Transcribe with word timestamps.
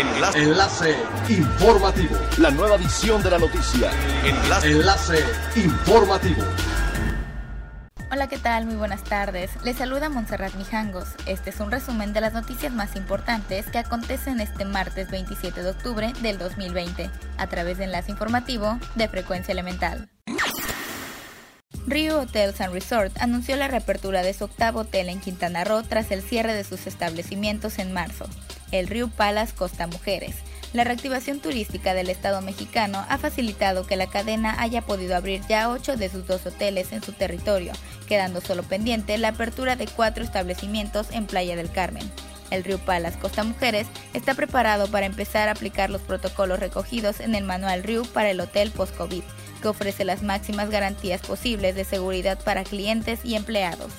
Enlace. 0.00 0.38
Enlace 0.38 0.96
informativo. 1.28 2.16
La 2.38 2.50
nueva 2.50 2.76
edición 2.76 3.22
de 3.22 3.30
la 3.32 3.38
noticia. 3.38 3.90
Enlace. 4.24 4.70
Enlace 4.70 5.24
informativo. 5.56 6.42
Hola, 8.10 8.26
¿qué 8.26 8.38
tal? 8.38 8.64
Muy 8.64 8.76
buenas 8.76 9.04
tardes. 9.04 9.50
Les 9.62 9.76
saluda 9.76 10.08
Montserrat 10.08 10.54
Mijangos. 10.54 11.08
Este 11.26 11.50
es 11.50 11.60
un 11.60 11.70
resumen 11.70 12.14
de 12.14 12.22
las 12.22 12.32
noticias 12.32 12.72
más 12.72 12.96
importantes 12.96 13.66
que 13.66 13.76
acontecen 13.76 14.40
este 14.40 14.64
martes 14.64 15.10
27 15.10 15.62
de 15.62 15.68
octubre 15.68 16.14
del 16.22 16.38
2020 16.38 17.10
a 17.36 17.46
través 17.48 17.76
de 17.76 17.84
enlace 17.84 18.10
informativo 18.10 18.78
de 18.94 19.06
Frecuencia 19.06 19.52
Elemental. 19.52 20.08
Rio 21.86 22.20
Hotels 22.20 22.60
and 22.62 22.72
Resort 22.72 23.12
anunció 23.20 23.56
la 23.56 23.68
reapertura 23.68 24.22
de 24.22 24.32
su 24.32 24.44
octavo 24.44 24.80
hotel 24.80 25.10
en 25.10 25.20
Quintana 25.20 25.64
Roo 25.64 25.82
tras 25.82 26.10
el 26.10 26.22
cierre 26.22 26.54
de 26.54 26.64
sus 26.64 26.86
establecimientos 26.86 27.78
en 27.78 27.92
marzo, 27.92 28.26
el 28.72 28.88
Rio 28.88 29.08
Palace 29.08 29.54
Costa 29.54 29.86
Mujeres. 29.86 30.36
La 30.72 30.84
reactivación 30.84 31.40
turística 31.40 31.94
del 31.94 32.10
Estado 32.10 32.40
mexicano 32.42 33.04
ha 33.08 33.18
facilitado 33.18 33.86
que 33.86 33.96
la 33.96 34.06
cadena 34.06 34.54
haya 34.60 34.82
podido 34.82 35.16
abrir 35.16 35.42
ya 35.48 35.68
ocho 35.68 35.96
de 35.96 36.08
sus 36.08 36.26
dos 36.26 36.46
hoteles 36.46 36.92
en 36.92 37.02
su 37.02 37.12
territorio, 37.12 37.72
quedando 38.06 38.40
solo 38.40 38.62
pendiente 38.62 39.18
la 39.18 39.28
apertura 39.28 39.74
de 39.74 39.88
cuatro 39.88 40.22
establecimientos 40.22 41.08
en 41.10 41.26
Playa 41.26 41.56
del 41.56 41.72
Carmen. 41.72 42.08
El 42.50 42.64
Rio 42.64 42.78
Palace 42.78 43.18
Costa 43.18 43.44
Mujeres 43.44 43.86
está 44.14 44.34
preparado 44.34 44.88
para 44.88 45.06
empezar 45.06 45.48
a 45.48 45.52
aplicar 45.52 45.90
los 45.90 46.02
protocolos 46.02 46.60
recogidos 46.60 47.20
en 47.20 47.34
el 47.34 47.44
Manual 47.44 47.82
Rio 47.82 48.04
para 48.04 48.30
el 48.30 48.40
Hotel 48.40 48.70
Post-COVID, 48.70 49.22
que 49.62 49.68
ofrece 49.68 50.04
las 50.04 50.22
máximas 50.22 50.70
garantías 50.70 51.20
posibles 51.20 51.74
de 51.74 51.84
seguridad 51.84 52.38
para 52.42 52.64
clientes 52.64 53.20
y 53.24 53.34
empleados. 53.34 53.92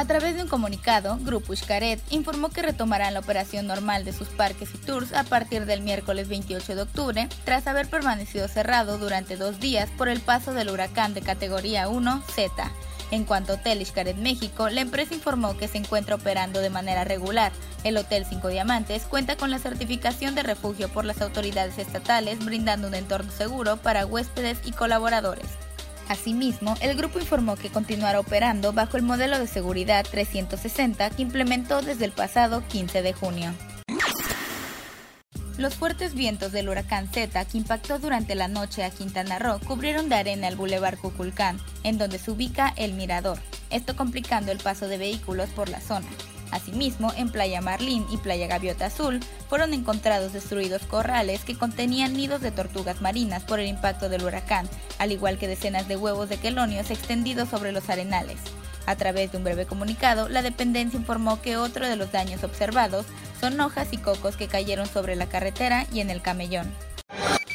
A 0.00 0.06
través 0.06 0.34
de 0.34 0.40
un 0.40 0.48
comunicado, 0.48 1.18
Grupo 1.20 1.54
Xcaret 1.54 2.00
informó 2.08 2.48
que 2.48 2.62
retomarán 2.62 3.12
la 3.12 3.20
operación 3.20 3.66
normal 3.66 4.02
de 4.02 4.14
sus 4.14 4.28
parques 4.28 4.70
y 4.74 4.78
tours 4.78 5.12
a 5.12 5.24
partir 5.24 5.66
del 5.66 5.82
miércoles 5.82 6.26
28 6.26 6.74
de 6.74 6.80
octubre, 6.80 7.28
tras 7.44 7.66
haber 7.66 7.86
permanecido 7.86 8.48
cerrado 8.48 8.96
durante 8.96 9.36
dos 9.36 9.60
días 9.60 9.90
por 9.98 10.08
el 10.08 10.20
paso 10.20 10.54
del 10.54 10.70
huracán 10.70 11.12
de 11.12 11.20
categoría 11.20 11.90
1 11.90 12.22
Z. 12.34 12.72
En 13.10 13.26
cuanto 13.26 13.52
a 13.52 13.56
Hotel 13.56 13.84
Xcaret 13.84 14.16
México, 14.16 14.70
la 14.70 14.80
empresa 14.80 15.12
informó 15.12 15.58
que 15.58 15.68
se 15.68 15.76
encuentra 15.76 16.14
operando 16.14 16.60
de 16.60 16.70
manera 16.70 17.04
regular. 17.04 17.52
El 17.84 17.98
Hotel 17.98 18.24
Cinco 18.26 18.48
Diamantes 18.48 19.02
cuenta 19.02 19.36
con 19.36 19.50
la 19.50 19.58
certificación 19.58 20.34
de 20.34 20.42
refugio 20.42 20.88
por 20.88 21.04
las 21.04 21.20
autoridades 21.20 21.76
estatales, 21.76 22.42
brindando 22.42 22.88
un 22.88 22.94
entorno 22.94 23.30
seguro 23.30 23.76
para 23.76 24.06
huéspedes 24.06 24.60
y 24.64 24.72
colaboradores. 24.72 25.69
Asimismo, 26.10 26.74
el 26.80 26.96
grupo 26.96 27.20
informó 27.20 27.54
que 27.54 27.70
continuará 27.70 28.18
operando 28.18 28.72
bajo 28.72 28.96
el 28.96 29.04
modelo 29.04 29.38
de 29.38 29.46
seguridad 29.46 30.04
360 30.10 31.08
que 31.10 31.22
implementó 31.22 31.82
desde 31.82 32.04
el 32.04 32.10
pasado 32.10 32.64
15 32.66 33.00
de 33.02 33.12
junio. 33.12 33.54
Los 35.56 35.76
fuertes 35.76 36.14
vientos 36.14 36.50
del 36.50 36.68
huracán 36.68 37.06
Z 37.12 37.44
que 37.44 37.58
impactó 37.58 38.00
durante 38.00 38.34
la 38.34 38.48
noche 38.48 38.82
a 38.82 38.90
Quintana 38.90 39.38
Roo 39.38 39.60
cubrieron 39.60 40.08
de 40.08 40.16
arena 40.16 40.48
el 40.48 40.56
bulevar 40.56 40.98
Cuculcán, 40.98 41.60
en 41.84 41.96
donde 41.96 42.18
se 42.18 42.32
ubica 42.32 42.74
el 42.76 42.94
mirador, 42.94 43.38
esto 43.70 43.94
complicando 43.94 44.50
el 44.50 44.58
paso 44.58 44.88
de 44.88 44.98
vehículos 44.98 45.48
por 45.50 45.68
la 45.68 45.80
zona. 45.80 46.08
Asimismo, 46.50 47.12
en 47.16 47.30
Playa 47.30 47.60
Marlín 47.60 48.06
y 48.10 48.16
Playa 48.16 48.46
Gaviota 48.46 48.86
Azul 48.86 49.20
fueron 49.48 49.74
encontrados 49.74 50.32
destruidos 50.32 50.82
corrales 50.82 51.44
que 51.44 51.56
contenían 51.56 52.14
nidos 52.14 52.40
de 52.40 52.50
tortugas 52.50 53.00
marinas 53.00 53.42
por 53.44 53.60
el 53.60 53.68
impacto 53.68 54.08
del 54.08 54.24
huracán, 54.24 54.68
al 54.98 55.12
igual 55.12 55.38
que 55.38 55.48
decenas 55.48 55.88
de 55.88 55.96
huevos 55.96 56.28
de 56.28 56.38
quelonios 56.38 56.90
extendidos 56.90 57.48
sobre 57.48 57.72
los 57.72 57.88
arenales. 57.88 58.38
A 58.86 58.96
través 58.96 59.30
de 59.30 59.38
un 59.38 59.44
breve 59.44 59.66
comunicado, 59.66 60.28
la 60.28 60.42
dependencia 60.42 60.98
informó 60.98 61.40
que 61.40 61.56
otro 61.56 61.88
de 61.88 61.96
los 61.96 62.10
daños 62.10 62.42
observados 62.42 63.06
son 63.40 63.60
hojas 63.60 63.88
y 63.92 63.98
cocos 63.98 64.36
que 64.36 64.48
cayeron 64.48 64.86
sobre 64.86 65.16
la 65.16 65.26
carretera 65.26 65.86
y 65.92 66.00
en 66.00 66.10
el 66.10 66.22
camellón. 66.22 66.70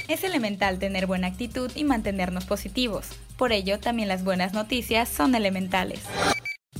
Es 0.08 0.24
elemental 0.24 0.78
tener 0.78 1.08
buena 1.08 1.28
actitud 1.28 1.72
y 1.74 1.84
mantenernos 1.84 2.46
positivos. 2.46 3.08
Por 3.38 3.52
ello, 3.52 3.80
también 3.80 4.08
las 4.08 4.24
buenas 4.24 4.54
noticias 4.54 5.10
son 5.10 5.34
elementales. 5.34 6.02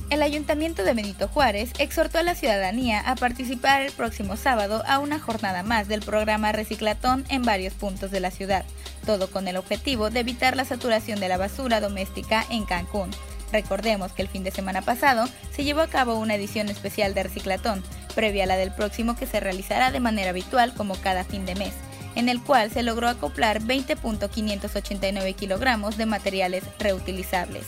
El 0.08 0.22
Ayuntamiento 0.22 0.84
de 0.84 0.94
Benito 0.94 1.26
Juárez 1.26 1.72
exhortó 1.80 2.18
a 2.18 2.22
la 2.22 2.36
ciudadanía 2.36 3.00
a 3.00 3.16
participar 3.16 3.82
el 3.82 3.90
próximo 3.90 4.36
sábado 4.36 4.84
a 4.86 5.00
una 5.00 5.18
jornada 5.18 5.64
más 5.64 5.88
del 5.88 6.00
programa 6.00 6.52
Reciclatón 6.52 7.24
en 7.28 7.42
varios 7.42 7.74
puntos 7.74 8.12
de 8.12 8.20
la 8.20 8.30
ciudad, 8.30 8.64
todo 9.04 9.28
con 9.28 9.48
el 9.48 9.56
objetivo 9.56 10.08
de 10.08 10.20
evitar 10.20 10.56
la 10.56 10.64
saturación 10.64 11.18
de 11.18 11.28
la 11.28 11.38
basura 11.38 11.80
doméstica 11.80 12.46
en 12.50 12.64
Cancún. 12.66 13.10
Recordemos 13.52 14.12
que 14.12 14.22
el 14.22 14.28
fin 14.28 14.44
de 14.44 14.52
semana 14.52 14.80
pasado 14.80 15.28
se 15.50 15.64
llevó 15.64 15.80
a 15.80 15.88
cabo 15.88 16.14
una 16.14 16.36
edición 16.36 16.68
especial 16.68 17.12
de 17.12 17.24
Reciclatón, 17.24 17.82
previa 18.14 18.44
a 18.44 18.46
la 18.46 18.56
del 18.56 18.72
próximo 18.72 19.16
que 19.16 19.26
se 19.26 19.40
realizará 19.40 19.90
de 19.90 20.00
manera 20.00 20.30
habitual 20.30 20.72
como 20.74 20.94
cada 20.94 21.24
fin 21.24 21.44
de 21.46 21.56
mes, 21.56 21.74
en 22.14 22.28
el 22.28 22.40
cual 22.40 22.70
se 22.70 22.84
logró 22.84 23.08
acoplar 23.08 23.60
20.589 23.60 25.34
kilogramos 25.34 25.96
de 25.96 26.06
materiales 26.06 26.62
reutilizables. 26.78 27.66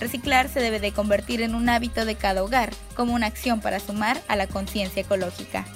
Reciclar 0.00 0.48
se 0.48 0.60
debe 0.60 0.80
de 0.80 0.92
convertir 0.92 1.42
en 1.42 1.54
un 1.54 1.68
hábito 1.68 2.06
de 2.06 2.14
cada 2.14 2.42
hogar, 2.42 2.70
como 2.96 3.14
una 3.14 3.26
acción 3.26 3.60
para 3.60 3.80
sumar 3.80 4.20
a 4.28 4.36
la 4.36 4.46
conciencia 4.46 5.02
ecológica. 5.02 5.66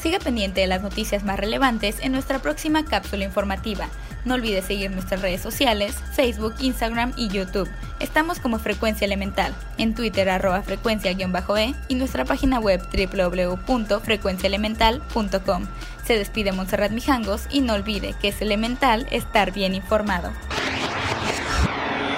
Siga 0.00 0.18
pendiente 0.18 0.60
de 0.60 0.66
las 0.66 0.82
noticias 0.82 1.24
más 1.24 1.40
relevantes 1.40 1.96
en 2.00 2.12
nuestra 2.12 2.38
próxima 2.38 2.84
cápsula 2.84 3.24
informativa. 3.24 3.88
No 4.24 4.34
olvide 4.34 4.62
seguir 4.62 4.90
nuestras 4.90 5.22
redes 5.22 5.40
sociales, 5.40 5.96
Facebook, 6.14 6.54
Instagram 6.60 7.14
y 7.16 7.28
YouTube. 7.28 7.70
Estamos 8.00 8.38
como 8.38 8.58
Frecuencia 8.58 9.06
Elemental, 9.06 9.54
en 9.78 9.94
Twitter 9.94 10.28
arroba 10.28 10.62
frecuencia-e 10.62 11.16
y 11.88 11.94
nuestra 11.94 12.24
página 12.24 12.60
web 12.60 12.82
www.frecuenciaelemental.com. 12.92 15.66
Se 16.06 16.18
despide 16.18 16.52
Montserrat 16.52 16.92
Mijangos 16.92 17.46
y 17.50 17.60
no 17.60 17.74
olvide 17.74 18.14
que 18.20 18.28
es 18.28 18.40
elemental 18.40 19.06
estar 19.10 19.52
bien 19.52 19.74
informado. 19.74 20.32